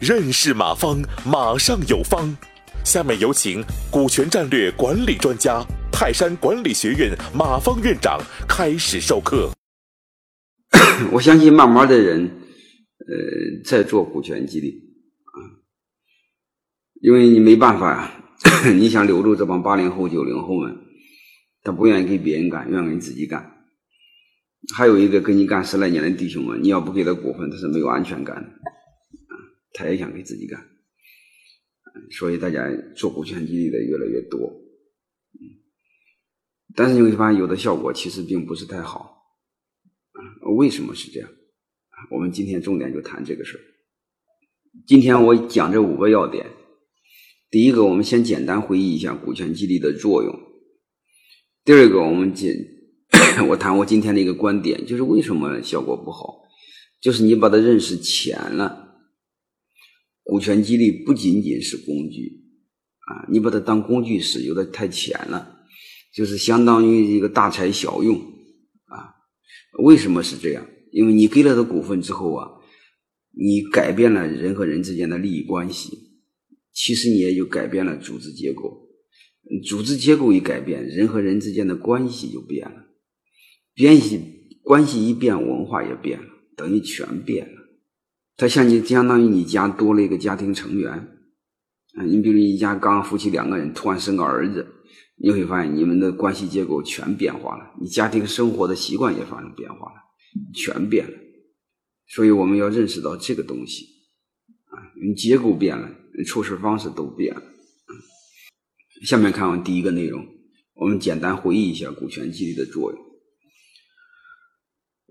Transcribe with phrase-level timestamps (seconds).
[0.00, 2.36] 认识马方，马上有方。
[2.84, 9.52] 下面有请股权战略管理专家、泰山管理学院马方院长开始授课。
[11.12, 14.70] 我相信慢慢的人，呃，在做股权激励
[15.26, 15.38] 啊，
[17.00, 18.12] 因为你没办法呀，
[18.74, 20.76] 你想留住这帮八零后、九零后们，
[21.62, 23.61] 他不愿意给别人干，愿意给你自己干。
[24.74, 29.34] 还有一个跟你干十来年的弟兄们，你要不给他股份，他是没有安全感的啊。
[29.72, 30.64] 他也想给自己干，
[32.10, 34.40] 所以大家做股权激励的越来越多，
[35.34, 35.42] 嗯，
[36.76, 39.24] 但是你会发现有的效果其实并不是太好，
[40.12, 40.20] 啊，
[40.56, 41.28] 为什么是这样？
[42.10, 43.60] 我们今天重点就谈这个事。
[44.86, 46.46] 今天我讲这五个要点，
[47.50, 50.32] 第一个，我们先简单回忆一下股权激励的作用；
[51.64, 52.56] 第二个，我们简
[53.48, 56.42] 我谈我今天的一个观点，就是为什么效果不好，
[57.00, 59.00] 就是你把它认识浅了。
[60.22, 62.44] 股权激励不仅仅是工具
[63.08, 65.60] 啊，你把它当工具使，有的太浅了，
[66.14, 69.14] 就是相当于一个大材小用啊。
[69.82, 70.66] 为什么是这样？
[70.92, 72.48] 因为你给了他股份之后啊，
[73.30, 75.96] 你改变了人和人之间的利益关系，
[76.72, 78.88] 其实你也就改变了组织结构。
[79.66, 82.86] 组织结构一改变，人和人之间的关系就变了，
[83.76, 84.20] 关系
[84.62, 87.60] 关系一变，文化也变了，等于全变了。
[88.36, 94.66] 它像你相当于你家多了一个家庭成员，啊，你比如一家刚夫妻两个人突然生个儿子，
[95.16, 99.96] 你会发现你们的关系结构全变化了，你家庭生活的习惯也发生变化了，
[100.54, 101.12] 全变了。
[102.08, 103.86] 所以我们要认识到这个东西，
[104.66, 105.90] 啊，你结构变了，
[106.26, 107.42] 处事方式都变了。
[109.04, 110.26] 下面看完第一个内容，
[110.74, 113.11] 我们简单回忆一下股权激励的作用。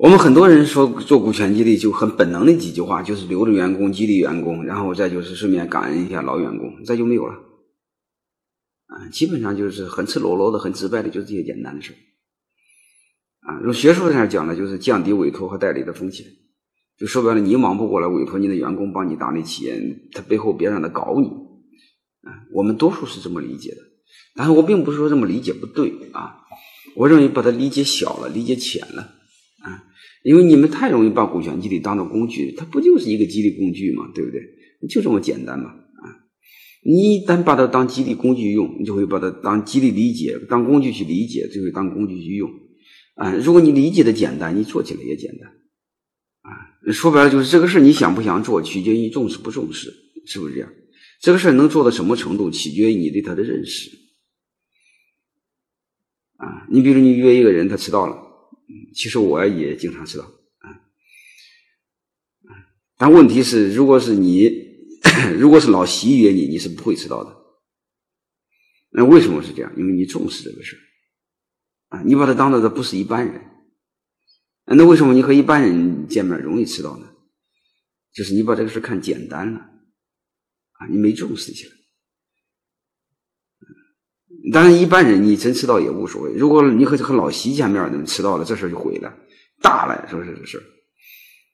[0.02, 7.36] 我们很多人说做股权激励就很本能的几句话，就是留着员工、激励员工，然后再就是顺便感恩一下老员工，再就没有了。
[8.88, 11.94] 啊，基本上就是很赤裸裸的、很直白的，就这些简单的事
[13.42, 16.26] 啊，用学术上讲呢，就是降低委托和代理的风险。
[16.98, 19.80] 就说白了，你忙不过来，委托你的员工帮你打理企业，
[20.14, 21.28] 他背后别让他搞你。
[22.28, 23.78] 啊，我们多数是这么理解的，
[24.34, 26.40] 但是我并不是说这么理解不对啊，
[26.96, 29.21] 我认为把它理解小了，理解浅了。
[30.24, 34.42] 因为你们太容易把股权激励当做工具，它不就是一个激励工具嘛，对不对？
[34.88, 36.06] 就这么简单嘛，啊，
[36.84, 42.50] 你一旦把它当激励工具用，你就会把它当激励理解，当工具去理解，就会当工具去用，
[43.16, 45.50] 啊，如果你理解的简单，你做起来也简单，
[46.42, 49.92] 啊，说白了就是这个事你想不想做，取决于重视不重视，
[50.26, 50.72] 是不是这样？
[51.20, 53.92] 这个事能做到什么程度，取决于你对他的认识，
[56.38, 58.31] 啊，你比如你约一个人，他迟到了。
[58.94, 60.68] 其实我也经常迟到，啊，
[62.98, 64.50] 但问题是，如果是你，
[65.40, 67.36] 如果是老习约你，你是不会迟到的。
[68.92, 69.74] 那为什么是这样？
[69.78, 70.78] 因为你重视这个事，
[71.88, 73.42] 啊，你把他当做的不是一般人。
[74.66, 77.08] 那为什么你和一般人见面容易迟到呢？
[78.14, 81.72] 就是你把这个事看简单了，啊，你没重视起来。
[84.52, 86.34] 当然，一般人你真迟到也无所谓。
[86.34, 89.14] 如果你和和老习见面呢，迟到了，这事就毁了，
[89.62, 90.62] 大了，说是这事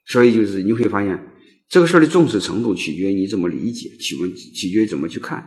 [0.07, 1.31] 所以就是你会发现，
[1.69, 5.39] 这个事儿的重视程度取决于你怎么理解，取问取决于怎么去看。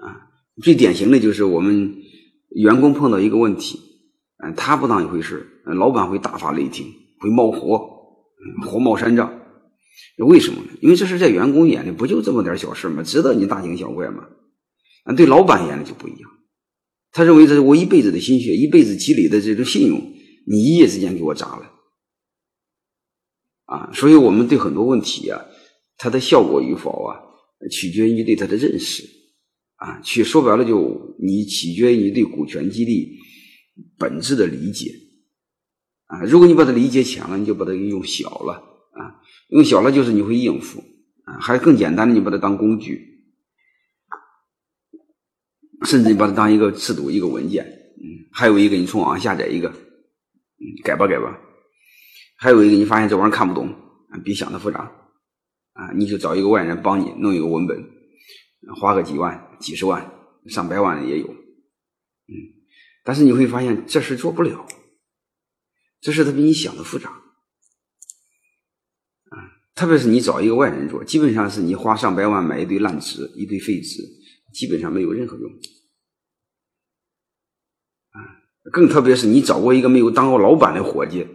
[0.00, 0.28] 啊，
[0.62, 1.94] 最典型的就是我们
[2.50, 3.80] 员工碰到一个问题，
[4.44, 6.86] 嗯，他不当一回事老板会大发雷霆，
[7.20, 7.78] 会冒火，
[8.66, 9.40] 火冒三丈。
[10.18, 10.68] 为什么呢？
[10.80, 13.02] 因为这事在员工眼里不就这么点小事吗？
[13.02, 14.28] 值得你大惊小怪吗？
[15.04, 16.30] 啊对老板眼里就不一样，
[17.12, 19.98] 他认为这是我一辈子的心血，一辈子积累的这种信用，
[20.46, 21.72] 你一夜之间给我砸了，
[23.64, 23.90] 啊！
[23.94, 25.40] 所以我们对很多问题啊，
[25.96, 27.16] 它的效果与否啊，
[27.70, 29.04] 取决于对它的认识，
[29.76, 33.16] 啊，去说白了就你取决于你对股权激励
[33.96, 34.92] 本质的理解，
[36.06, 38.52] 啊，如果你把它理解浅了，你就把它用小了，
[38.92, 40.80] 啊，用小了就是你会应付，
[41.24, 43.16] 啊，还更简单的，你把它当工具。
[45.86, 49.72] 甚至你把它当一个制度、一个文件，嗯，还有一个你从网上下载一个，
[50.82, 51.38] 改吧改吧，
[52.36, 53.72] 还有一个你发现这玩意儿看不懂，
[54.24, 54.80] 比想的复杂，
[55.74, 57.84] 啊，你就找一个外人帮你弄一个文本，
[58.80, 60.12] 花个几万、几十万、
[60.46, 62.34] 上百万的也有，嗯，
[63.04, 64.66] 但是你会发现这事做不了，
[66.00, 67.08] 这事它比你想的复杂，
[69.30, 69.38] 啊，
[69.76, 74.17] 特别是你找一个外人做，基本上是你花上百万买一堆烂纸、一堆废纸。
[74.52, 75.50] 基本上没有任何用，
[78.10, 78.16] 啊，
[78.72, 81.26] 更特别是你找过一个没有当过老板的伙计，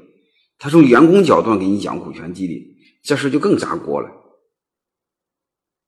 [0.58, 4.10] 他从员工角度给你讲股权激励，这事就更砸锅了。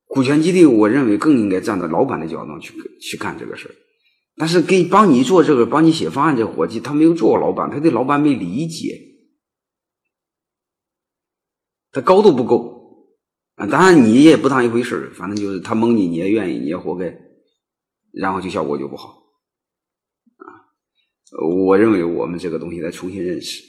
[0.08, 3.76] 股权激励，我认为更应该站在老板的角度去去干这个事
[4.38, 9.02] 但是给帮你做这个、帮你写方案这伙计，他没有做过老板，他对老板没理解，
[11.92, 12.75] 他高度不够。
[13.56, 13.68] 啊。
[13.68, 17.18] 当然你也不当一回事反正就是他蒙你，你也愿意，你也活该，
[18.12, 19.10] 然后就效果就不好
[20.38, 20.46] 啊。
[21.66, 23.64] 我认为我们这个东西得重新认识。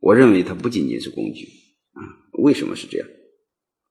[0.00, 1.46] 我认为它不仅仅是工具
[1.92, 2.02] 啊。
[2.42, 3.08] 为什么是这样？